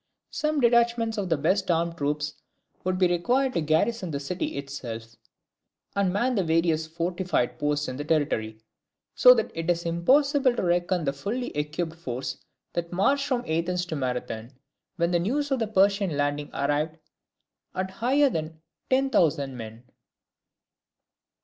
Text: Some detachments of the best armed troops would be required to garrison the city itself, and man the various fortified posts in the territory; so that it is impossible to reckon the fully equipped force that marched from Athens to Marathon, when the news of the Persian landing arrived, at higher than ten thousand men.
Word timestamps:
Some 0.31 0.59
detachments 0.61 1.19
of 1.19 1.29
the 1.29 1.37
best 1.37 1.69
armed 1.69 1.95
troops 1.95 2.33
would 2.83 2.97
be 2.97 3.07
required 3.07 3.53
to 3.53 3.61
garrison 3.61 4.09
the 4.09 4.19
city 4.19 4.57
itself, 4.57 5.15
and 5.95 6.11
man 6.11 6.33
the 6.33 6.43
various 6.43 6.87
fortified 6.87 7.59
posts 7.59 7.87
in 7.87 7.97
the 7.97 8.03
territory; 8.03 8.63
so 9.13 9.35
that 9.35 9.51
it 9.53 9.69
is 9.69 9.85
impossible 9.85 10.55
to 10.55 10.63
reckon 10.63 11.03
the 11.03 11.13
fully 11.13 11.55
equipped 11.55 11.93
force 11.93 12.43
that 12.73 12.91
marched 12.91 13.27
from 13.27 13.41
Athens 13.47 13.85
to 13.85 13.95
Marathon, 13.95 14.53
when 14.95 15.11
the 15.11 15.19
news 15.19 15.51
of 15.51 15.59
the 15.59 15.67
Persian 15.67 16.17
landing 16.17 16.49
arrived, 16.51 16.97
at 17.75 17.91
higher 17.91 18.31
than 18.31 18.59
ten 18.89 19.11
thousand 19.11 19.55
men. 19.55 19.83